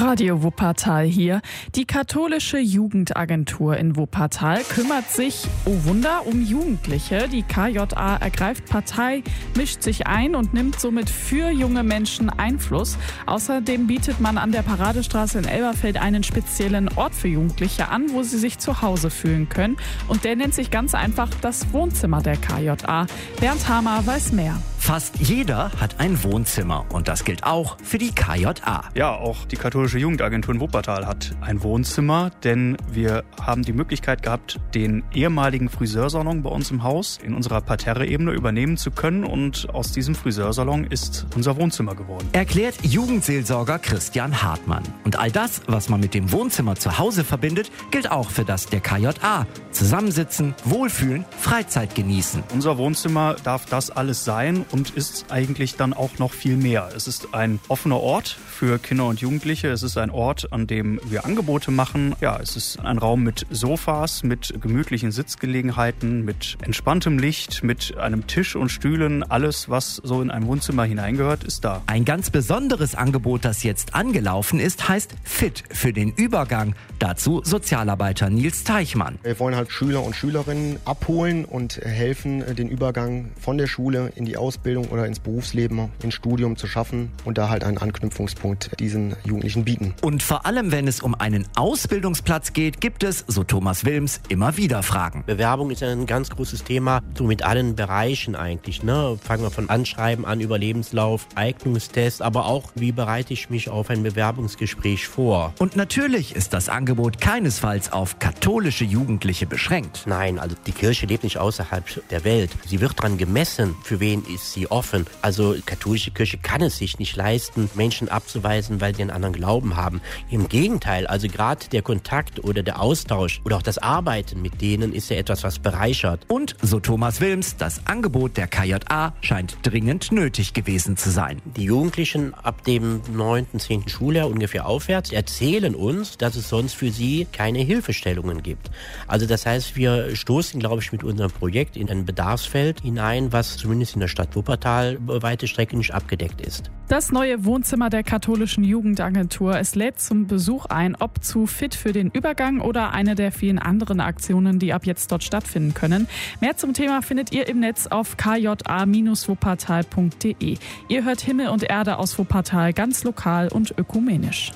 Radio 0.00 0.42
Wuppertal 0.42 1.04
hier. 1.04 1.42
Die 1.74 1.84
katholische 1.84 2.58
Jugendagentur 2.58 3.76
in 3.76 3.96
Wuppertal 3.96 4.62
kümmert 4.64 5.10
sich, 5.10 5.46
oh 5.66 5.76
Wunder, 5.84 6.26
um 6.26 6.40
Jugendliche. 6.40 7.28
Die 7.28 7.42
KJA 7.42 8.16
ergreift 8.16 8.64
Partei, 8.64 9.22
mischt 9.54 9.82
sich 9.82 10.06
ein 10.06 10.34
und 10.34 10.54
nimmt 10.54 10.80
somit 10.80 11.10
für 11.10 11.50
junge 11.50 11.82
Menschen 11.82 12.30
Einfluss. 12.30 12.96
Außerdem 13.26 13.86
bietet 13.86 14.20
man 14.20 14.38
an 14.38 14.52
der 14.52 14.62
Paradestraße 14.62 15.38
in 15.38 15.44
Elberfeld 15.44 15.98
einen 15.98 16.22
speziellen 16.22 16.88
Ort 16.96 17.14
für 17.14 17.28
Jugendliche 17.28 17.90
an, 17.90 18.10
wo 18.14 18.22
sie 18.22 18.38
sich 18.38 18.58
zu 18.58 18.80
Hause 18.80 19.10
fühlen 19.10 19.50
können. 19.50 19.76
Und 20.08 20.24
der 20.24 20.34
nennt 20.34 20.54
sich 20.54 20.70
ganz 20.70 20.94
einfach 20.94 21.28
das 21.42 21.74
Wohnzimmer 21.74 22.22
der 22.22 22.38
KJA. 22.38 23.06
Bernd 23.38 23.68
Hamer 23.68 24.06
weiß 24.06 24.32
mehr. 24.32 24.56
Fast 24.80 25.18
jeder 25.20 25.70
hat 25.78 26.00
ein 26.00 26.22
Wohnzimmer 26.24 26.86
und 26.90 27.06
das 27.06 27.24
gilt 27.24 27.44
auch 27.44 27.76
für 27.82 27.98
die 27.98 28.12
KJA. 28.12 28.84
Ja, 28.94 29.14
auch 29.14 29.44
die 29.44 29.56
katholische 29.56 29.89
Jugendagentur 29.98 30.54
in 30.54 30.60
Wuppertal 30.60 31.06
hat 31.06 31.34
ein 31.40 31.62
Wohnzimmer, 31.62 32.30
denn 32.44 32.76
wir 32.90 33.24
haben 33.40 33.62
die 33.62 33.72
Möglichkeit 33.72 34.22
gehabt, 34.22 34.60
den 34.74 35.02
ehemaligen 35.12 35.68
Friseursalon 35.68 36.42
bei 36.42 36.50
uns 36.50 36.70
im 36.70 36.82
Haus 36.82 37.18
in 37.22 37.34
unserer 37.34 37.60
Parterre-Ebene 37.60 38.32
übernehmen 38.32 38.76
zu 38.76 38.90
können 38.90 39.24
und 39.24 39.68
aus 39.74 39.92
diesem 39.92 40.14
Friseursalon 40.14 40.84
ist 40.84 41.26
unser 41.34 41.56
Wohnzimmer 41.56 41.94
geworden. 41.94 42.28
Erklärt 42.32 42.76
Jugendseelsorger 42.84 43.78
Christian 43.78 44.42
Hartmann. 44.42 44.82
Und 45.04 45.18
all 45.18 45.30
das, 45.30 45.62
was 45.66 45.88
man 45.88 46.00
mit 46.00 46.14
dem 46.14 46.30
Wohnzimmer 46.30 46.76
zu 46.76 46.98
Hause 46.98 47.24
verbindet, 47.24 47.70
gilt 47.90 48.10
auch 48.10 48.30
für 48.30 48.44
das 48.44 48.66
der 48.66 48.80
KJA. 48.80 49.46
Zusammensitzen, 49.72 50.54
wohlfühlen, 50.64 51.24
Freizeit 51.38 51.94
genießen. 51.94 52.42
Unser 52.52 52.78
Wohnzimmer 52.78 53.36
darf 53.42 53.66
das 53.66 53.90
alles 53.90 54.24
sein 54.24 54.64
und 54.70 54.90
ist 54.90 55.26
eigentlich 55.30 55.76
dann 55.76 55.92
auch 55.92 56.18
noch 56.18 56.32
viel 56.32 56.56
mehr. 56.56 56.90
Es 56.94 57.08
ist 57.08 57.34
ein 57.34 57.60
offener 57.68 58.00
Ort 58.00 58.28
für 58.28 58.78
Kinder 58.78 59.06
und 59.06 59.20
Jugendliche. 59.20 59.76
Es 59.80 59.84
ist 59.84 59.96
ein 59.96 60.10
Ort, 60.10 60.52
an 60.52 60.66
dem 60.66 61.00
wir 61.04 61.24
Angebote 61.24 61.70
machen. 61.70 62.14
Ja, 62.20 62.38
es 62.38 62.54
ist 62.54 62.80
ein 62.80 62.98
Raum 62.98 63.22
mit 63.22 63.46
Sofas, 63.48 64.22
mit 64.22 64.52
gemütlichen 64.60 65.10
Sitzgelegenheiten, 65.10 66.22
mit 66.22 66.58
entspanntem 66.60 67.18
Licht, 67.18 67.64
mit 67.64 67.96
einem 67.96 68.26
Tisch 68.26 68.56
und 68.56 68.68
Stühlen. 68.68 69.22
Alles, 69.22 69.70
was 69.70 69.96
so 69.96 70.20
in 70.20 70.30
ein 70.30 70.46
Wohnzimmer 70.46 70.84
hineingehört, 70.84 71.44
ist 71.44 71.64
da. 71.64 71.80
Ein 71.86 72.04
ganz 72.04 72.28
besonderes 72.28 72.94
Angebot, 72.94 73.46
das 73.46 73.62
jetzt 73.62 73.94
angelaufen 73.94 74.60
ist, 74.60 74.86
heißt 74.86 75.14
Fit 75.24 75.64
für 75.70 75.94
den 75.94 76.12
Übergang. 76.12 76.74
Dazu 76.98 77.40
Sozialarbeiter 77.42 78.28
Nils 78.28 78.64
Teichmann. 78.64 79.18
Wir 79.22 79.38
wollen 79.40 79.56
halt 79.56 79.72
Schüler 79.72 80.02
und 80.02 80.14
Schülerinnen 80.14 80.76
abholen 80.84 81.46
und 81.46 81.78
helfen, 81.78 82.44
den 82.54 82.68
Übergang 82.68 83.30
von 83.40 83.56
der 83.56 83.66
Schule 83.66 84.12
in 84.14 84.26
die 84.26 84.36
Ausbildung 84.36 84.88
oder 84.88 85.06
ins 85.06 85.20
Berufsleben, 85.20 85.88
ins 86.02 86.12
Studium 86.12 86.56
zu 86.56 86.66
schaffen 86.66 87.10
und 87.24 87.38
da 87.38 87.48
halt 87.48 87.64
einen 87.64 87.78
Anknüpfungspunkt 87.78 88.78
diesen 88.78 89.16
Jugendlichen 89.24 89.59
bieten. 89.64 89.94
Und 90.02 90.22
vor 90.22 90.46
allem, 90.46 90.72
wenn 90.72 90.88
es 90.88 91.00
um 91.00 91.14
einen 91.14 91.46
Ausbildungsplatz 91.56 92.52
geht, 92.52 92.80
gibt 92.80 93.02
es, 93.02 93.24
so 93.26 93.44
Thomas 93.44 93.84
Wilms, 93.84 94.20
immer 94.28 94.56
wieder 94.56 94.82
Fragen. 94.82 95.24
Bewerbung 95.26 95.70
ist 95.70 95.82
ein 95.82 96.06
ganz 96.06 96.30
großes 96.30 96.64
Thema, 96.64 97.00
so 97.16 97.24
mit 97.24 97.42
allen 97.42 97.76
Bereichen 97.76 98.34
eigentlich. 98.34 98.82
Ne? 98.82 99.18
Fangen 99.22 99.42
wir 99.42 99.50
von 99.50 99.68
Anschreiben 99.70 100.24
an, 100.24 100.40
über 100.40 100.58
Lebenslauf, 100.58 101.26
Eignungstest, 101.34 102.22
aber 102.22 102.46
auch, 102.46 102.70
wie 102.74 102.92
bereite 102.92 103.32
ich 103.32 103.50
mich 103.50 103.68
auf 103.68 103.90
ein 103.90 104.02
Bewerbungsgespräch 104.02 105.06
vor. 105.06 105.52
Und 105.58 105.76
natürlich 105.76 106.34
ist 106.34 106.52
das 106.52 106.68
Angebot 106.68 107.20
keinesfalls 107.20 107.92
auf 107.92 108.18
katholische 108.18 108.84
Jugendliche 108.84 109.46
beschränkt. 109.46 110.04
Nein, 110.06 110.38
also 110.38 110.56
die 110.66 110.72
Kirche 110.72 111.06
lebt 111.06 111.24
nicht 111.24 111.38
außerhalb 111.38 112.08
der 112.08 112.24
Welt. 112.24 112.50
Sie 112.66 112.80
wird 112.80 112.98
daran 112.98 113.18
gemessen, 113.18 113.74
für 113.82 114.00
wen 114.00 114.24
ist 114.24 114.52
sie 114.52 114.70
offen. 114.70 115.06
Also 115.22 115.56
katholische 115.66 116.10
Kirche 116.10 116.38
kann 116.38 116.62
es 116.62 116.78
sich 116.78 116.98
nicht 116.98 117.16
leisten, 117.16 117.70
Menschen 117.74 118.08
abzuweisen, 118.08 118.80
weil 118.80 118.94
sie 118.94 119.02
einen 119.02 119.10
anderen 119.10 119.34
Glauben 119.34 119.49
haben. 119.50 120.00
Im 120.30 120.48
Gegenteil, 120.48 121.06
also 121.06 121.26
gerade 121.28 121.68
der 121.72 121.82
Kontakt 121.82 122.44
oder 122.44 122.62
der 122.62 122.80
Austausch 122.80 123.40
oder 123.44 123.56
auch 123.56 123.62
das 123.62 123.78
Arbeiten 123.78 124.40
mit 124.42 124.60
denen 124.60 124.92
ist 124.92 125.10
ja 125.10 125.16
etwas, 125.16 125.42
was 125.42 125.58
bereichert. 125.58 126.24
Und, 126.28 126.56
so 126.62 126.78
Thomas 126.78 127.20
Wilms, 127.20 127.56
das 127.56 127.86
Angebot 127.86 128.36
der 128.36 128.46
KJA 128.46 129.12
scheint 129.20 129.58
dringend 129.62 130.12
nötig 130.12 130.54
gewesen 130.54 130.96
zu 130.96 131.10
sein. 131.10 131.42
Die 131.56 131.64
Jugendlichen 131.64 132.32
ab 132.34 132.62
dem 132.64 133.00
9., 133.12 133.46
10. 133.58 133.88
Schuljahr 133.88 134.28
ungefähr 134.28 134.66
aufwärts 134.66 135.10
erzählen 135.10 135.74
uns, 135.74 136.16
dass 136.16 136.36
es 136.36 136.48
sonst 136.48 136.74
für 136.74 136.90
sie 136.90 137.26
keine 137.32 137.58
Hilfestellungen 137.58 138.42
gibt. 138.42 138.70
Also 139.08 139.26
das 139.26 139.46
heißt, 139.46 139.76
wir 139.76 140.14
stoßen, 140.14 140.60
glaube 140.60 140.82
ich, 140.82 140.92
mit 140.92 141.02
unserem 141.02 141.30
Projekt 141.30 141.76
in 141.76 141.90
ein 141.90 142.04
Bedarfsfeld 142.04 142.82
hinein, 142.82 143.32
was 143.32 143.56
zumindest 143.56 143.94
in 143.94 144.00
der 144.00 144.08
Stadt 144.08 144.36
Wuppertal 144.36 144.98
weite 145.00 145.48
Strecke 145.48 145.76
nicht 145.76 145.92
abgedeckt 145.92 146.40
ist. 146.40 146.70
Das 146.88 147.12
neue 147.12 147.44
Wohnzimmer 147.44 147.88
der 147.88 148.02
katholischen 148.02 148.64
Jugendagentur. 148.64 149.39
Es 149.48 149.74
lädt 149.74 149.98
zum 150.00 150.26
Besuch 150.26 150.66
ein, 150.66 150.94
ob 151.00 151.24
zu 151.24 151.46
fit 151.46 151.74
für 151.74 151.92
den 151.92 152.10
Übergang 152.10 152.60
oder 152.60 152.92
eine 152.92 153.14
der 153.14 153.32
vielen 153.32 153.58
anderen 153.58 154.00
Aktionen, 154.00 154.58
die 154.58 154.74
ab 154.74 154.84
jetzt 154.84 155.10
dort 155.10 155.24
stattfinden 155.24 155.72
können. 155.72 156.06
Mehr 156.40 156.56
zum 156.56 156.74
Thema 156.74 157.00
findet 157.00 157.32
ihr 157.32 157.48
im 157.48 157.60
Netz 157.60 157.86
auf 157.86 158.16
kja-wuppertal.de. 158.16 160.58
Ihr 160.88 161.04
hört 161.04 161.22
Himmel 161.22 161.48
und 161.48 161.62
Erde 161.62 161.96
aus 161.98 162.18
Wuppertal 162.18 162.74
ganz 162.74 163.04
lokal 163.04 163.48
und 163.48 163.78
ökumenisch. 163.78 164.52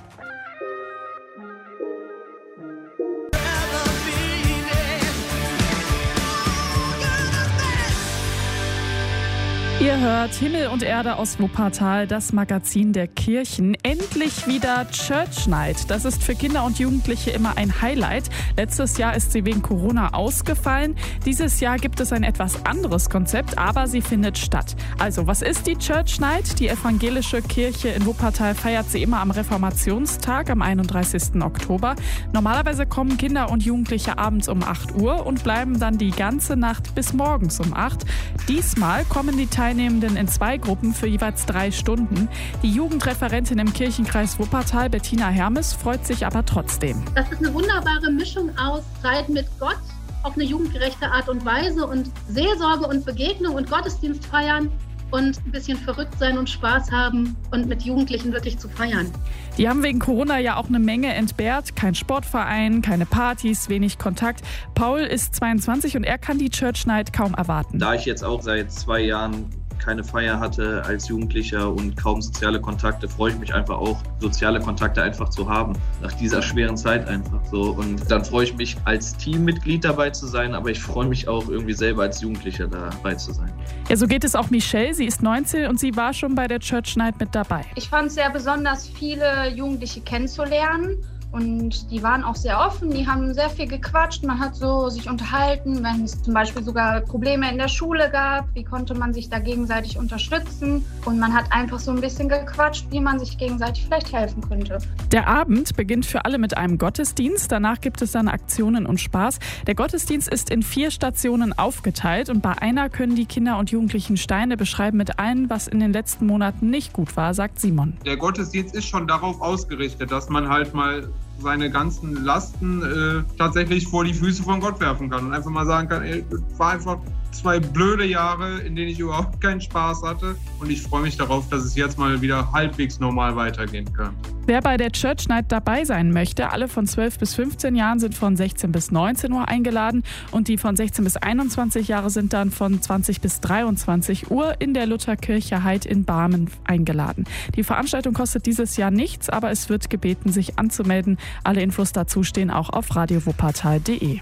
Ihr 9.84 10.00
hört 10.00 10.32
Himmel 10.32 10.68
und 10.68 10.82
Erde 10.82 11.16
aus 11.16 11.38
Wuppertal, 11.38 12.06
das 12.06 12.32
Magazin 12.32 12.94
der 12.94 13.06
Kirchen. 13.06 13.76
Endlich 13.82 14.46
wieder 14.46 14.90
Church 14.90 15.46
Night. 15.46 15.90
Das 15.90 16.06
ist 16.06 16.22
für 16.22 16.34
Kinder 16.34 16.64
und 16.64 16.78
Jugendliche 16.78 17.32
immer 17.32 17.58
ein 17.58 17.82
Highlight. 17.82 18.30
Letztes 18.56 18.96
Jahr 18.96 19.14
ist 19.14 19.32
sie 19.32 19.44
wegen 19.44 19.60
Corona 19.60 20.14
ausgefallen. 20.14 20.96
Dieses 21.26 21.60
Jahr 21.60 21.76
gibt 21.76 22.00
es 22.00 22.14
ein 22.14 22.22
etwas 22.22 22.64
anderes 22.64 23.10
Konzept, 23.10 23.58
aber 23.58 23.86
sie 23.86 24.00
findet 24.00 24.38
statt. 24.38 24.74
Also, 24.98 25.26
was 25.26 25.42
ist 25.42 25.66
die 25.66 25.76
Church 25.76 26.18
Night? 26.18 26.60
Die 26.60 26.68
evangelische 26.68 27.42
Kirche 27.42 27.88
in 27.88 28.06
Wuppertal 28.06 28.54
feiert 28.54 28.88
sie 28.88 29.02
immer 29.02 29.20
am 29.20 29.32
Reformationstag 29.32 30.48
am 30.48 30.62
31. 30.62 31.42
Oktober. 31.42 31.94
Normalerweise 32.32 32.86
kommen 32.86 33.18
Kinder 33.18 33.50
und 33.50 33.62
Jugendliche 33.62 34.16
abends 34.16 34.48
um 34.48 34.62
8 34.62 34.94
Uhr 34.94 35.26
und 35.26 35.44
bleiben 35.44 35.78
dann 35.78 35.98
die 35.98 36.12
ganze 36.12 36.56
Nacht 36.56 36.94
bis 36.94 37.12
morgens 37.12 37.60
um 37.60 37.74
8. 37.74 38.06
Diesmal 38.48 39.04
kommen 39.04 39.36
die 39.36 39.46
Teilnehmer 39.46 39.73
Teilnehmenden 39.74 40.16
in 40.16 40.28
zwei 40.28 40.56
Gruppen 40.56 40.94
für 40.94 41.08
jeweils 41.08 41.46
drei 41.46 41.72
Stunden. 41.72 42.28
Die 42.62 42.70
Jugendreferentin 42.70 43.58
im 43.58 43.72
Kirchenkreis 43.72 44.38
Wuppertal, 44.38 44.88
Bettina 44.88 45.28
Hermes, 45.28 45.72
freut 45.72 46.06
sich 46.06 46.24
aber 46.24 46.44
trotzdem. 46.46 47.02
Das 47.16 47.30
ist 47.32 47.40
eine 47.40 47.52
wunderbare 47.52 48.08
Mischung 48.12 48.56
aus 48.56 48.82
Zeit 49.02 49.28
mit 49.28 49.46
Gott 49.58 49.80
auf 50.22 50.34
eine 50.36 50.44
jugendgerechte 50.44 51.06
Art 51.10 51.28
und 51.28 51.44
Weise 51.44 51.86
und 51.86 52.08
Seelsorge 52.28 52.86
und 52.86 53.04
Begegnung 53.04 53.56
und 53.56 53.68
Gottesdienst 53.68 54.24
feiern 54.26 54.70
und 55.10 55.38
ein 55.44 55.50
bisschen 55.50 55.76
verrückt 55.76 56.18
sein 56.18 56.38
und 56.38 56.48
Spaß 56.48 56.92
haben 56.92 57.36
und 57.50 57.66
mit 57.66 57.82
Jugendlichen 57.82 58.32
wirklich 58.32 58.58
zu 58.58 58.68
feiern. 58.68 59.10
Die 59.58 59.68
haben 59.68 59.82
wegen 59.82 59.98
Corona 59.98 60.38
ja 60.38 60.56
auch 60.56 60.68
eine 60.68 60.78
Menge 60.78 61.12
entbehrt. 61.12 61.76
Kein 61.76 61.94
Sportverein, 61.94 62.80
keine 62.80 63.06
Partys, 63.06 63.68
wenig 63.68 63.98
Kontakt. 63.98 64.42
Paul 64.74 65.00
ist 65.00 65.34
22 65.34 65.96
und 65.96 66.04
er 66.04 66.18
kann 66.18 66.38
die 66.38 66.50
Church 66.50 66.86
Night 66.86 67.12
kaum 67.12 67.34
erwarten. 67.34 67.78
Da 67.80 67.94
ich 67.94 68.04
jetzt 68.04 68.24
auch 68.24 68.40
seit 68.40 68.72
zwei 68.72 69.00
Jahren 69.00 69.50
keine 69.78 70.04
Feier 70.04 70.40
hatte 70.40 70.82
als 70.84 71.08
Jugendlicher 71.08 71.70
und 71.70 71.96
kaum 71.96 72.20
soziale 72.22 72.60
Kontakte, 72.60 73.08
freue 73.08 73.32
ich 73.32 73.38
mich 73.38 73.54
einfach 73.54 73.78
auch, 73.78 73.98
soziale 74.20 74.60
Kontakte 74.60 75.02
einfach 75.02 75.28
zu 75.28 75.48
haben. 75.48 75.74
Nach 76.02 76.12
dieser 76.12 76.42
schweren 76.42 76.76
Zeit 76.76 77.08
einfach 77.08 77.40
so. 77.50 77.72
Und 77.72 78.10
dann 78.10 78.24
freue 78.24 78.44
ich 78.44 78.56
mich, 78.56 78.76
als 78.84 79.16
Teammitglied 79.16 79.84
dabei 79.84 80.10
zu 80.10 80.26
sein, 80.26 80.54
aber 80.54 80.70
ich 80.70 80.80
freue 80.80 81.06
mich 81.06 81.28
auch 81.28 81.48
irgendwie 81.48 81.74
selber 81.74 82.02
als 82.02 82.20
Jugendlicher 82.20 82.66
dabei 82.66 83.14
zu 83.14 83.32
sein. 83.32 83.52
Ja, 83.88 83.96
so 83.96 84.06
geht 84.06 84.24
es 84.24 84.34
auch 84.34 84.50
Michelle. 84.50 84.94
Sie 84.94 85.06
ist 85.06 85.22
19 85.22 85.68
und 85.68 85.78
sie 85.78 85.96
war 85.96 86.12
schon 86.12 86.34
bei 86.34 86.46
der 86.46 86.60
Church 86.60 86.96
Night 86.96 87.18
mit 87.20 87.34
dabei. 87.34 87.64
Ich 87.76 87.88
fand 87.88 88.08
es 88.08 88.14
sehr 88.14 88.30
besonders, 88.30 88.88
viele 88.88 89.50
Jugendliche 89.54 90.00
kennenzulernen 90.00 90.98
und 91.34 91.90
die 91.90 92.00
waren 92.02 92.22
auch 92.22 92.36
sehr 92.36 92.60
offen, 92.60 92.90
die 92.90 93.08
haben 93.08 93.34
sehr 93.34 93.50
viel 93.50 93.66
gequatscht, 93.66 94.22
man 94.22 94.38
hat 94.38 94.54
so 94.54 94.88
sich 94.88 95.10
unterhalten, 95.10 95.82
wenn 95.82 96.04
es 96.04 96.22
zum 96.22 96.32
Beispiel 96.32 96.62
sogar 96.62 97.00
Probleme 97.00 97.50
in 97.50 97.58
der 97.58 97.66
Schule 97.66 98.08
gab, 98.10 98.46
wie 98.54 98.62
konnte 98.62 98.94
man 98.94 99.12
sich 99.12 99.28
da 99.28 99.40
gegenseitig 99.40 99.98
unterstützen. 99.98 100.84
Und 101.04 101.18
man 101.18 101.34
hat 101.34 101.46
einfach 101.50 101.80
so 101.80 101.90
ein 101.90 102.00
bisschen 102.00 102.28
gequatscht, 102.28 102.86
wie 102.90 103.00
man 103.00 103.18
sich 103.18 103.36
gegenseitig 103.36 103.84
vielleicht 103.84 104.12
helfen 104.12 104.48
könnte. 104.48 104.78
Der 105.10 105.26
Abend 105.26 105.74
beginnt 105.74 106.06
für 106.06 106.24
alle 106.24 106.38
mit 106.38 106.56
einem 106.56 106.78
Gottesdienst. 106.78 107.50
Danach 107.50 107.80
gibt 107.80 108.00
es 108.00 108.12
dann 108.12 108.28
Aktionen 108.28 108.86
und 108.86 109.00
Spaß. 109.00 109.40
Der 109.66 109.74
Gottesdienst 109.74 110.28
ist 110.28 110.50
in 110.50 110.62
vier 110.62 110.92
Stationen 110.92 111.52
aufgeteilt 111.52 112.30
und 112.30 112.42
bei 112.42 112.52
einer 112.52 112.88
können 112.90 113.16
die 113.16 113.26
Kinder 113.26 113.58
und 113.58 113.72
Jugendlichen 113.72 114.16
Steine 114.16 114.56
beschreiben 114.56 114.98
mit 114.98 115.18
allem, 115.18 115.50
was 115.50 115.66
in 115.66 115.80
den 115.80 115.92
letzten 115.92 116.26
Monaten 116.26 116.70
nicht 116.70 116.92
gut 116.92 117.16
war, 117.16 117.34
sagt 117.34 117.58
Simon. 117.58 117.94
Der 118.06 118.16
Gottesdienst 118.16 118.72
ist 118.76 118.86
schon 118.86 119.08
darauf 119.08 119.40
ausgerichtet, 119.40 120.12
dass 120.12 120.28
man 120.28 120.48
halt 120.48 120.74
mal 120.74 121.08
seine 121.44 121.70
ganzen 121.70 122.24
Lasten 122.24 122.82
äh, 122.82 123.36
tatsächlich 123.38 123.86
vor 123.86 124.04
die 124.04 124.14
Füße 124.14 124.42
von 124.42 124.58
Gott 124.60 124.80
werfen 124.80 125.10
kann 125.10 125.26
und 125.26 125.32
einfach 125.32 125.50
mal 125.50 125.66
sagen 125.66 125.88
kann, 125.88 126.02
ey, 126.02 126.24
war 126.56 126.72
einfach 126.72 126.98
zwei 127.34 127.60
blöde 127.60 128.04
Jahre, 128.04 128.60
in 128.60 128.76
denen 128.76 128.88
ich 128.88 128.98
überhaupt 128.98 129.40
keinen 129.40 129.60
Spaß 129.60 130.02
hatte. 130.02 130.36
Und 130.60 130.70
ich 130.70 130.82
freue 130.82 131.02
mich 131.02 131.16
darauf, 131.16 131.48
dass 131.48 131.64
es 131.64 131.74
jetzt 131.74 131.98
mal 131.98 132.20
wieder 132.20 132.50
halbwegs 132.52 133.00
normal 133.00 133.36
weitergehen 133.36 133.92
kann. 133.92 134.14
Wer 134.46 134.60
bei 134.60 134.76
der 134.76 134.92
Church 134.92 135.28
Night 135.28 135.46
dabei 135.48 135.84
sein 135.84 136.12
möchte, 136.12 136.50
alle 136.50 136.68
von 136.68 136.86
12 136.86 137.18
bis 137.18 137.34
15 137.34 137.74
Jahren 137.74 137.98
sind 137.98 138.14
von 138.14 138.36
16 138.36 138.72
bis 138.72 138.90
19 138.90 139.32
Uhr 139.32 139.48
eingeladen 139.48 140.02
und 140.32 140.48
die 140.48 140.58
von 140.58 140.76
16 140.76 141.02
bis 141.02 141.16
21 141.16 141.88
Jahre 141.88 142.10
sind 142.10 142.34
dann 142.34 142.50
von 142.50 142.80
20 142.80 143.22
bis 143.22 143.40
23 143.40 144.30
Uhr 144.30 144.60
in 144.60 144.74
der 144.74 144.86
Lutherkirche 144.86 145.64
Heid 145.64 145.86
in 145.86 146.04
Barmen 146.04 146.50
eingeladen. 146.64 147.24
Die 147.56 147.64
Veranstaltung 147.64 148.12
kostet 148.12 148.44
dieses 148.44 148.76
Jahr 148.76 148.90
nichts, 148.90 149.30
aber 149.30 149.50
es 149.50 149.70
wird 149.70 149.88
gebeten, 149.88 150.30
sich 150.30 150.58
anzumelden. 150.58 151.18
Alle 151.42 151.62
Infos 151.62 151.92
dazu 151.92 152.22
stehen 152.22 152.50
auch 152.50 152.68
auf 152.68 152.94
radiowuppertal.de. 152.94 154.20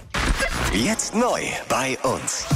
Jetzt 0.72 1.14
neu 1.14 1.42
bei 1.68 1.98
uns. 2.02 2.46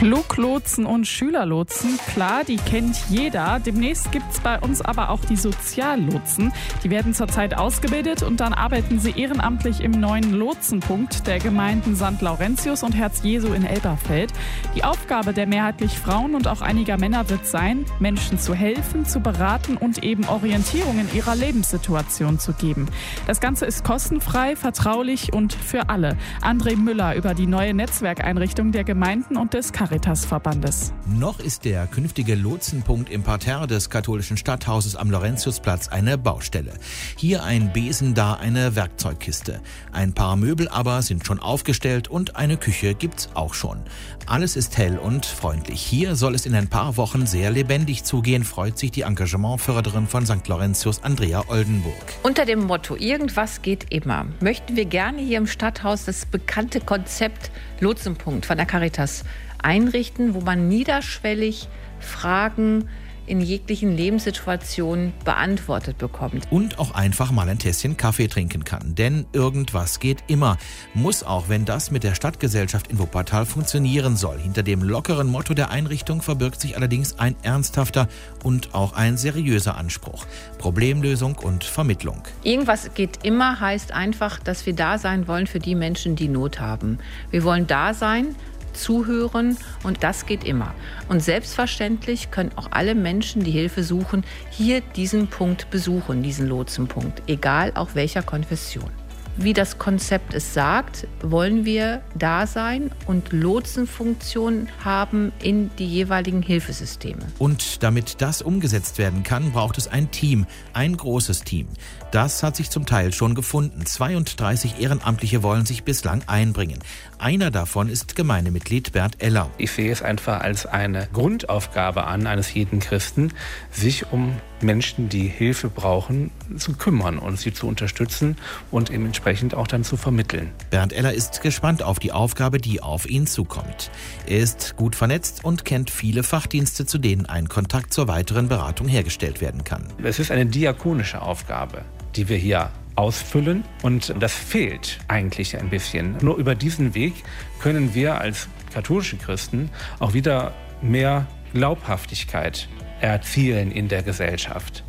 Fluglotsen 0.00 0.86
und 0.86 1.06
Schülerlotsen, 1.06 1.98
klar, 2.06 2.42
die 2.42 2.56
kennt 2.56 2.96
jeder. 3.10 3.60
Demnächst 3.60 4.10
gibt 4.10 4.32
es 4.32 4.40
bei 4.40 4.58
uns 4.58 4.80
aber 4.80 5.10
auch 5.10 5.20
die 5.20 5.36
Soziallotsen. 5.36 6.54
Die 6.82 6.88
werden 6.88 7.12
zurzeit 7.12 7.58
ausgebildet 7.58 8.22
und 8.22 8.40
dann 8.40 8.54
arbeiten 8.54 8.98
sie 8.98 9.10
ehrenamtlich 9.10 9.82
im 9.82 9.90
neuen 9.90 10.32
Lotsenpunkt 10.32 11.26
der 11.26 11.38
Gemeinden 11.38 11.96
St. 11.96 12.22
Laurentius 12.22 12.82
und 12.82 12.92
Herz 12.92 13.22
Jesu 13.22 13.52
in 13.52 13.62
Elberfeld. 13.62 14.32
Die 14.74 14.84
Aufgabe 14.84 15.34
der 15.34 15.46
mehrheitlich 15.46 15.98
Frauen 15.98 16.34
und 16.34 16.48
auch 16.48 16.62
einiger 16.62 16.96
Männer 16.96 17.28
wird 17.28 17.46
sein, 17.46 17.84
Menschen 17.98 18.38
zu 18.38 18.54
helfen, 18.54 19.04
zu 19.04 19.20
beraten 19.20 19.76
und 19.76 20.02
eben 20.02 20.26
Orientierung 20.28 20.98
in 20.98 21.14
ihrer 21.14 21.36
Lebenssituation 21.36 22.38
zu 22.38 22.54
geben. 22.54 22.86
Das 23.26 23.40
Ganze 23.40 23.66
ist 23.66 23.84
kostenfrei, 23.84 24.56
vertraulich 24.56 25.34
und 25.34 25.52
für 25.52 25.90
alle. 25.90 26.16
André 26.40 26.78
Müller 26.78 27.16
über 27.16 27.34
die 27.34 27.46
neue 27.46 27.74
Netzwerkeinrichtung 27.74 28.72
der 28.72 28.84
Gemeinden 28.84 29.36
und 29.36 29.52
des 29.52 29.74
Kar 29.74 29.89
Caritas-Verbandes. 29.90 30.92
Noch 31.04 31.40
ist 31.40 31.64
der 31.64 31.88
künftige 31.88 32.36
Lotsenpunkt 32.36 33.10
im 33.10 33.24
Parterre 33.24 33.66
des 33.66 33.90
katholischen 33.90 34.36
Stadthauses 34.36 34.94
am 34.94 35.10
Laurentiusplatz 35.10 35.88
eine 35.88 36.16
Baustelle. 36.16 36.74
Hier 37.16 37.42
ein 37.42 37.72
Besen, 37.72 38.14
da 38.14 38.34
eine 38.34 38.76
Werkzeugkiste. 38.76 39.60
Ein 39.90 40.12
paar 40.12 40.36
Möbel 40.36 40.68
aber 40.68 41.02
sind 41.02 41.26
schon 41.26 41.40
aufgestellt 41.40 42.06
und 42.06 42.36
eine 42.36 42.56
Küche 42.56 42.94
gibt's 42.94 43.30
auch 43.34 43.52
schon. 43.52 43.80
Alles 44.26 44.54
ist 44.54 44.78
hell 44.78 44.96
und 44.96 45.26
freundlich. 45.26 45.82
Hier 45.82 46.14
soll 46.14 46.36
es 46.36 46.46
in 46.46 46.54
ein 46.54 46.68
paar 46.68 46.96
Wochen 46.96 47.26
sehr 47.26 47.50
lebendig 47.50 48.04
zugehen, 48.04 48.44
freut 48.44 48.78
sich 48.78 48.92
die 48.92 49.02
Engagementförderin 49.02 50.06
von 50.06 50.24
St. 50.24 50.46
Laurentius, 50.46 51.02
Andrea 51.02 51.42
Oldenburg. 51.48 51.94
Unter 52.22 52.46
dem 52.46 52.60
Motto 52.60 52.94
Irgendwas 52.94 53.60
geht 53.60 53.92
immer 53.92 54.26
möchten 54.40 54.76
wir 54.76 54.84
gerne 54.84 55.20
hier 55.20 55.38
im 55.38 55.48
Stadthaus 55.48 56.04
das 56.04 56.26
bekannte 56.26 56.80
Konzept 56.80 57.50
Lotsenpunkt 57.80 58.46
von 58.46 58.56
der 58.56 58.66
Caritas 58.66 59.24
einrichten, 59.64 60.34
wo 60.34 60.40
man 60.40 60.68
niederschwellig 60.68 61.68
Fragen 62.00 62.88
in 63.30 63.40
jeglichen 63.40 63.96
Lebenssituationen 63.96 65.12
beantwortet 65.24 65.98
bekommt. 65.98 66.50
Und 66.50 66.80
auch 66.80 66.94
einfach 66.94 67.30
mal 67.30 67.48
ein 67.48 67.60
Tässchen 67.60 67.96
Kaffee 67.96 68.26
trinken 68.26 68.64
kann. 68.64 68.96
Denn 68.96 69.24
irgendwas 69.32 70.00
geht 70.00 70.24
immer. 70.26 70.58
Muss 70.94 71.22
auch, 71.22 71.48
wenn 71.48 71.64
das 71.64 71.92
mit 71.92 72.02
der 72.02 72.16
Stadtgesellschaft 72.16 72.88
in 72.88 72.98
Wuppertal 72.98 73.46
funktionieren 73.46 74.16
soll. 74.16 74.38
Hinter 74.38 74.64
dem 74.64 74.82
lockeren 74.82 75.28
Motto 75.28 75.54
der 75.54 75.70
Einrichtung 75.70 76.22
verbirgt 76.22 76.60
sich 76.60 76.76
allerdings 76.76 77.20
ein 77.20 77.36
ernsthafter 77.42 78.08
und 78.42 78.74
auch 78.74 78.94
ein 78.94 79.16
seriöser 79.16 79.76
Anspruch. 79.76 80.26
Problemlösung 80.58 81.36
und 81.36 81.62
Vermittlung. 81.62 82.22
Irgendwas 82.42 82.92
geht 82.94 83.20
immer 83.22 83.60
heißt 83.60 83.92
einfach, 83.92 84.40
dass 84.40 84.66
wir 84.66 84.74
da 84.74 84.98
sein 84.98 85.28
wollen 85.28 85.46
für 85.46 85.60
die 85.60 85.76
Menschen, 85.76 86.16
die 86.16 86.28
Not 86.28 86.58
haben. 86.58 86.98
Wir 87.30 87.44
wollen 87.44 87.68
da 87.68 87.94
sein 87.94 88.34
zuhören 88.82 89.56
und 89.82 90.02
das 90.02 90.26
geht 90.26 90.44
immer. 90.44 90.74
Und 91.08 91.22
selbstverständlich 91.22 92.30
können 92.30 92.50
auch 92.56 92.68
alle 92.70 92.94
Menschen, 92.94 93.44
die 93.44 93.50
Hilfe 93.50 93.84
suchen, 93.84 94.24
hier 94.50 94.80
diesen 94.80 95.28
Punkt 95.28 95.70
besuchen, 95.70 96.22
diesen 96.22 96.46
Lotsenpunkt, 96.46 97.22
egal 97.26 97.72
auch 97.74 97.94
welcher 97.94 98.22
Konfession 98.22 98.90
wie 99.36 99.52
das 99.52 99.78
Konzept 99.78 100.34
es 100.34 100.52
sagt, 100.54 101.06
wollen 101.22 101.64
wir 101.64 102.02
da 102.14 102.46
sein 102.46 102.90
und 103.06 103.32
Lotsenfunktionen 103.32 104.68
haben 104.84 105.32
in 105.42 105.70
die 105.78 105.86
jeweiligen 105.86 106.42
Hilfesysteme. 106.42 107.20
Und 107.38 107.82
damit 107.82 108.20
das 108.20 108.42
umgesetzt 108.42 108.98
werden 108.98 109.22
kann, 109.22 109.52
braucht 109.52 109.78
es 109.78 109.88
ein 109.88 110.10
Team, 110.10 110.46
ein 110.72 110.96
großes 110.96 111.40
Team. 111.40 111.68
Das 112.10 112.42
hat 112.42 112.56
sich 112.56 112.70
zum 112.70 112.86
Teil 112.86 113.12
schon 113.12 113.36
gefunden. 113.36 113.86
32 113.86 114.80
Ehrenamtliche 114.80 115.44
wollen 115.44 115.64
sich 115.64 115.84
bislang 115.84 116.24
einbringen. 116.26 116.80
Einer 117.18 117.52
davon 117.52 117.88
ist 117.88 118.16
Gemeindemitglied 118.16 118.90
Bert 118.90 119.22
Eller. 119.22 119.48
Ich 119.58 119.70
sehe 119.70 119.92
es 119.92 120.02
einfach 120.02 120.40
als 120.40 120.66
eine 120.66 121.06
Grundaufgabe 121.12 122.04
an 122.04 122.26
eines 122.26 122.52
jeden 122.52 122.80
Christen, 122.80 123.32
sich 123.70 124.10
um 124.10 124.34
Menschen, 124.60 125.08
die 125.08 125.28
Hilfe 125.28 125.68
brauchen, 125.68 126.32
zu 126.56 126.72
kümmern 126.72 127.18
und 127.18 127.38
sie 127.38 127.52
zu 127.52 127.68
unterstützen 127.68 128.36
und 128.72 128.90
entsprechend 128.90 129.54
auch 129.54 129.68
dann 129.68 129.84
zu 129.84 129.96
vermitteln. 129.96 130.50
Bernd 130.70 130.92
Eller 130.92 131.14
ist 131.14 131.42
gespannt 131.42 131.84
auf 131.84 132.00
die 132.00 132.10
Aufgabe, 132.10 132.58
die 132.58 132.82
auf 132.82 133.08
ihn 133.08 133.28
zukommt. 133.28 133.92
Er 134.26 134.38
ist 134.38 134.74
gut 134.76 134.96
vernetzt 134.96 135.44
und 135.44 135.64
kennt 135.64 135.90
viele 135.90 136.24
Fachdienste, 136.24 136.86
zu 136.86 136.98
denen 136.98 137.26
ein 137.26 137.48
Kontakt 137.48 137.94
zur 137.94 138.08
weiteren 138.08 138.48
Beratung 138.48 138.88
hergestellt 138.88 139.40
werden 139.40 139.62
kann. 139.62 139.86
Es 140.02 140.18
ist 140.18 140.32
eine 140.32 140.46
diakonische 140.46 141.22
Aufgabe, 141.22 141.84
die 142.16 142.28
wir 142.28 142.36
hier 142.36 142.70
ausfüllen 142.96 143.64
und 143.82 144.14
das 144.20 144.34
fehlt 144.34 144.98
eigentlich 145.08 145.56
ein 145.58 145.70
bisschen. 145.70 146.16
Nur 146.20 146.36
über 146.36 146.54
diesen 146.54 146.94
Weg 146.94 147.14
können 147.60 147.94
wir 147.94 148.20
als 148.20 148.48
katholische 148.72 149.16
Christen 149.16 149.70
auch 149.98 150.12
wieder 150.12 150.52
mehr 150.82 151.26
Glaubhaftigkeit 151.52 152.68
erzielen 153.00 153.72
in 153.72 153.88
der 153.88 154.02
Gesellschaft. 154.02 154.84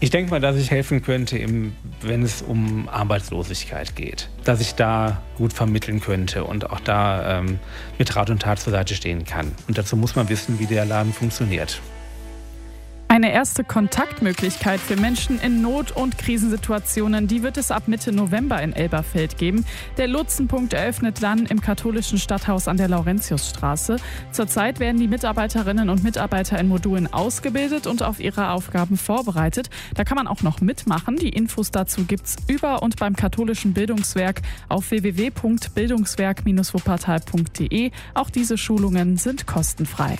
Ich 0.00 0.10
denke 0.10 0.30
mal, 0.30 0.40
dass 0.40 0.54
ich 0.54 0.70
helfen 0.70 1.02
könnte, 1.02 1.44
wenn 2.02 2.22
es 2.22 2.40
um 2.42 2.88
Arbeitslosigkeit 2.88 3.96
geht. 3.96 4.28
Dass 4.44 4.60
ich 4.60 4.76
da 4.76 5.20
gut 5.36 5.52
vermitteln 5.52 6.00
könnte 6.00 6.44
und 6.44 6.70
auch 6.70 6.78
da 6.78 7.38
ähm, 7.38 7.58
mit 7.98 8.14
Rat 8.14 8.30
und 8.30 8.42
Tat 8.42 8.60
zur 8.60 8.72
Seite 8.72 8.94
stehen 8.94 9.24
kann. 9.24 9.50
Und 9.66 9.76
dazu 9.76 9.96
muss 9.96 10.14
man 10.14 10.28
wissen, 10.28 10.60
wie 10.60 10.66
der 10.66 10.84
Laden 10.84 11.12
funktioniert. 11.12 11.80
Eine 13.18 13.32
erste 13.32 13.64
Kontaktmöglichkeit 13.64 14.78
für 14.78 14.94
Menschen 14.94 15.40
in 15.40 15.60
Not- 15.60 15.90
und 15.90 16.18
Krisensituationen, 16.18 17.26
die 17.26 17.42
wird 17.42 17.56
es 17.56 17.72
ab 17.72 17.88
Mitte 17.88 18.12
November 18.12 18.62
in 18.62 18.72
Elberfeld 18.72 19.38
geben. 19.38 19.64
Der 19.96 20.06
Lotsenpunkt 20.06 20.72
eröffnet 20.72 21.20
dann 21.20 21.44
im 21.46 21.60
katholischen 21.60 22.18
Stadthaus 22.18 22.68
an 22.68 22.76
der 22.76 22.86
Laurentiusstraße. 22.86 23.96
Zurzeit 24.30 24.78
werden 24.78 25.00
die 25.00 25.08
Mitarbeiterinnen 25.08 25.90
und 25.90 26.04
Mitarbeiter 26.04 26.60
in 26.60 26.68
Modulen 26.68 27.12
ausgebildet 27.12 27.88
und 27.88 28.04
auf 28.04 28.20
ihre 28.20 28.50
Aufgaben 28.50 28.96
vorbereitet. 28.96 29.68
Da 29.96 30.04
kann 30.04 30.14
man 30.14 30.28
auch 30.28 30.42
noch 30.42 30.60
mitmachen. 30.60 31.16
Die 31.16 31.30
Infos 31.30 31.72
dazu 31.72 32.04
gibt's 32.04 32.36
über 32.46 32.84
und 32.84 33.00
beim 33.00 33.16
katholischen 33.16 33.72
Bildungswerk 33.72 34.42
auf 34.68 34.92
www.bildungswerk-wuppertal.de. 34.92 37.90
Auch 38.14 38.30
diese 38.30 38.56
Schulungen 38.56 39.16
sind 39.16 39.48
kostenfrei. 39.48 40.18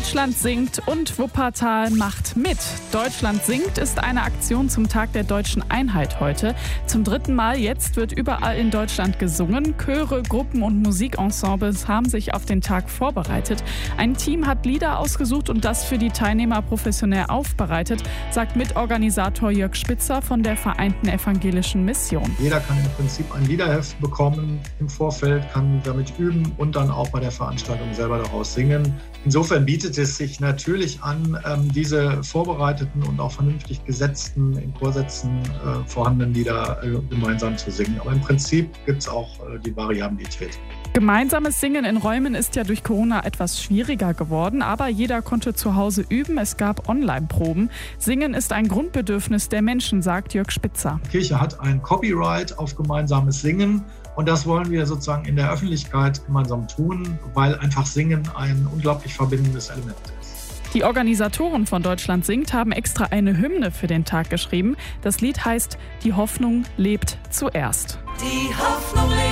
Deutschland 0.00 0.34
singt 0.34 0.80
und 0.86 1.18
Wuppertal 1.18 1.90
macht 1.90 2.34
mit. 2.34 2.56
Deutschland 2.90 3.44
singt 3.44 3.76
ist 3.76 4.02
eine 4.02 4.22
Aktion 4.22 4.70
zum 4.70 4.88
Tag 4.88 5.12
der 5.12 5.24
deutschen 5.24 5.62
Einheit 5.70 6.20
heute. 6.20 6.54
Zum 6.86 7.04
dritten 7.04 7.34
Mal 7.34 7.58
jetzt 7.58 7.96
wird 7.96 8.10
überall 8.10 8.56
in 8.56 8.70
Deutschland 8.70 9.18
gesungen. 9.18 9.74
Chöre, 9.76 10.22
Gruppen 10.22 10.62
und 10.62 10.80
Musikensembles 10.82 11.86
haben 11.86 12.08
sich 12.08 12.32
auf 12.32 12.46
den 12.46 12.62
Tag 12.62 12.88
vorbereitet. 12.88 13.62
Ein 13.98 14.16
Team 14.16 14.46
hat 14.46 14.64
Lieder 14.64 14.98
ausgesucht 14.98 15.50
und 15.50 15.66
das 15.66 15.84
für 15.84 15.98
die 15.98 16.08
Teilnehmer 16.08 16.62
professionell 16.62 17.26
aufbereitet, 17.28 18.02
sagt 18.30 18.56
Mitorganisator 18.56 19.50
Jörg 19.50 19.74
Spitzer 19.74 20.22
von 20.22 20.42
der 20.42 20.56
Vereinten 20.56 21.08
Evangelischen 21.08 21.84
Mission. 21.84 22.34
Jeder 22.38 22.60
kann 22.60 22.78
im 22.78 22.90
Prinzip 22.96 23.26
ein 23.34 23.44
Liederheft 23.44 24.00
bekommen 24.00 24.60
im 24.80 24.88
Vorfeld, 24.88 25.46
kann 25.52 25.82
damit 25.84 26.14
üben 26.18 26.50
und 26.56 26.74
dann 26.74 26.90
auch 26.90 27.10
bei 27.10 27.20
der 27.20 27.32
Veranstaltung 27.32 27.92
selber 27.92 28.16
daraus 28.16 28.54
singen. 28.54 28.94
Insofern 29.26 29.66
bietet 29.66 29.89
es 29.98 30.16
sich 30.16 30.40
natürlich 30.40 31.02
an, 31.02 31.38
ähm, 31.44 31.72
diese 31.72 32.22
vorbereiteten 32.22 33.02
und 33.02 33.20
auch 33.20 33.32
vernünftig 33.32 33.84
gesetzten, 33.84 34.56
in 34.56 34.72
Chorsätzen 34.74 35.40
äh, 35.40 35.86
vorhandenen 35.86 36.34
Lieder 36.34 36.82
äh, 36.82 36.90
gemeinsam 37.08 37.56
zu 37.56 37.70
singen. 37.70 37.98
Aber 38.00 38.12
im 38.12 38.20
Prinzip 38.20 38.68
gibt 38.86 39.02
es 39.02 39.08
auch 39.08 39.28
äh, 39.48 39.58
die 39.58 39.74
Variabilität. 39.76 40.58
Gemeinsames 40.92 41.60
Singen 41.60 41.84
in 41.84 41.98
Räumen 41.98 42.34
ist 42.34 42.56
ja 42.56 42.64
durch 42.64 42.82
Corona 42.82 43.24
etwas 43.24 43.62
schwieriger 43.62 44.12
geworden, 44.12 44.60
aber 44.60 44.88
jeder 44.88 45.22
konnte 45.22 45.54
zu 45.54 45.76
Hause 45.76 46.04
üben. 46.08 46.36
Es 46.36 46.56
gab 46.56 46.88
Online-Proben. 46.88 47.70
Singen 47.96 48.34
ist 48.34 48.52
ein 48.52 48.66
Grundbedürfnis 48.66 49.48
der 49.48 49.62
Menschen, 49.62 50.02
sagt 50.02 50.34
Jörg 50.34 50.50
Spitzer. 50.50 50.98
Die 51.06 51.10
Kirche 51.10 51.40
hat 51.40 51.60
ein 51.60 51.80
Copyright 51.80 52.58
auf 52.58 52.74
gemeinsames 52.74 53.40
Singen. 53.40 53.84
Und 54.16 54.28
das 54.28 54.44
wollen 54.46 54.68
wir 54.68 54.84
sozusagen 54.84 55.26
in 55.26 55.36
der 55.36 55.52
Öffentlichkeit 55.52 56.26
gemeinsam 56.26 56.66
tun, 56.66 57.16
weil 57.34 57.54
einfach 57.60 57.86
Singen 57.86 58.28
ein 58.36 58.66
unglaublich 58.72 59.14
verbindendes 59.14 59.70
Element 59.70 59.96
ist. 60.20 60.50
Die 60.74 60.82
Organisatoren 60.82 61.66
von 61.66 61.82
Deutschland 61.82 62.26
singt 62.26 62.52
haben 62.52 62.72
extra 62.72 63.06
eine 63.06 63.38
Hymne 63.38 63.70
für 63.70 63.86
den 63.86 64.04
Tag 64.04 64.28
geschrieben. 64.28 64.76
Das 65.02 65.20
Lied 65.20 65.44
heißt 65.44 65.78
Die 66.02 66.14
Hoffnung 66.14 66.64
lebt 66.76 67.18
zuerst. 67.30 67.98
Die 68.20 68.54
Hoffnung 68.56 69.08
lebt 69.10 69.29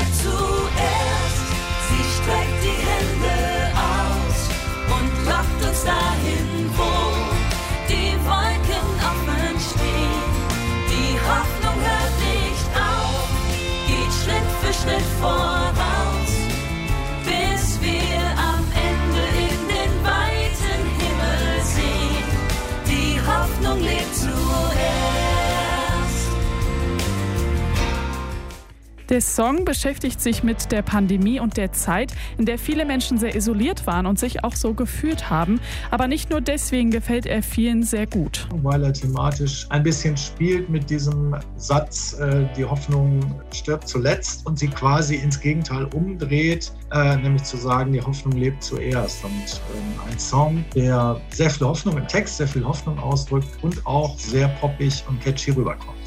Der 29.08 29.22
Song 29.22 29.64
beschäftigt 29.64 30.20
sich 30.20 30.42
mit 30.42 30.70
der 30.70 30.82
Pandemie 30.82 31.40
und 31.40 31.56
der 31.56 31.72
Zeit, 31.72 32.12
in 32.36 32.44
der 32.44 32.58
viele 32.58 32.84
Menschen 32.84 33.16
sehr 33.16 33.34
isoliert 33.34 33.86
waren 33.86 34.04
und 34.04 34.18
sich 34.18 34.44
auch 34.44 34.54
so 34.54 34.74
gefühlt 34.74 35.30
haben. 35.30 35.60
Aber 35.90 36.08
nicht 36.08 36.28
nur 36.28 36.42
deswegen 36.42 36.90
gefällt 36.90 37.24
er 37.24 37.42
vielen 37.42 37.82
sehr 37.84 38.06
gut. 38.06 38.46
Weil 38.62 38.84
er 38.84 38.92
thematisch 38.92 39.66
ein 39.70 39.82
bisschen 39.82 40.14
spielt 40.14 40.68
mit 40.68 40.90
diesem 40.90 41.34
Satz, 41.56 42.18
äh, 42.20 42.44
die 42.54 42.66
Hoffnung 42.66 43.20
stirbt 43.50 43.88
zuletzt 43.88 44.44
und 44.46 44.58
sie 44.58 44.68
quasi 44.68 45.14
ins 45.14 45.40
Gegenteil 45.40 45.86
umdreht, 45.94 46.70
äh, 46.92 47.16
nämlich 47.16 47.44
zu 47.44 47.56
sagen, 47.56 47.94
die 47.94 48.02
Hoffnung 48.02 48.34
lebt 48.34 48.62
zuerst. 48.62 49.24
Und 49.24 49.32
ähm, 49.32 50.12
ein 50.12 50.18
Song, 50.18 50.62
der 50.74 51.18
sehr 51.30 51.48
viel 51.48 51.66
Hoffnung 51.66 51.96
im 51.96 52.06
Text, 52.08 52.36
sehr 52.36 52.48
viel 52.48 52.64
Hoffnung 52.64 52.98
ausdrückt 52.98 53.48
und 53.62 53.86
auch 53.86 54.18
sehr 54.18 54.48
poppig 54.60 55.02
und 55.08 55.18
catchy 55.22 55.52
rüberkommt. 55.52 55.97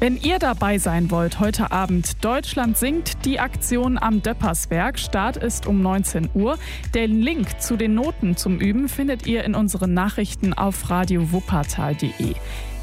Wenn 0.00 0.16
ihr 0.16 0.38
dabei 0.38 0.78
sein 0.78 1.10
wollt 1.10 1.40
heute 1.40 1.72
Abend, 1.72 2.24
Deutschland 2.24 2.78
singt 2.78 3.26
die 3.26 3.38
Aktion 3.38 3.98
am 3.98 4.22
Döppersberg. 4.22 4.98
Start 4.98 5.36
ist 5.36 5.66
um 5.66 5.82
19 5.82 6.30
Uhr. 6.32 6.56
Den 6.94 7.20
Link 7.20 7.60
zu 7.60 7.76
den 7.76 7.96
Noten 7.96 8.34
zum 8.34 8.60
Üben 8.60 8.88
findet 8.88 9.26
ihr 9.26 9.44
in 9.44 9.54
unseren 9.54 9.92
Nachrichten 9.92 10.54
auf 10.54 10.88
radiowuppertal.de. 10.88 12.34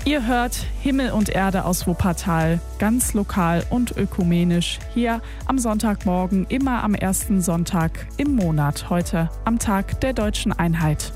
Ihr 0.05 0.27
hört 0.27 0.63
Himmel 0.83 1.09
und 1.09 1.29
Erde 1.29 1.65
aus 1.65 1.87
Wuppertal, 1.87 2.61
ganz 2.77 3.15
lokal 3.15 3.65
und 3.71 3.97
ökumenisch, 3.97 4.77
hier 4.93 5.19
am 5.47 5.57
Sonntagmorgen, 5.57 6.45
immer 6.49 6.83
am 6.83 6.93
ersten 6.93 7.41
Sonntag 7.41 8.05
im 8.17 8.35
Monat, 8.35 8.91
heute 8.91 9.31
am 9.43 9.57
Tag 9.57 9.99
der 10.01 10.13
deutschen 10.13 10.53
Einheit. 10.53 11.13